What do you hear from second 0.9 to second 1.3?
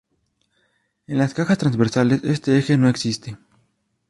En